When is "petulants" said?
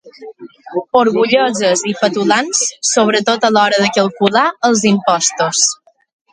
1.99-2.63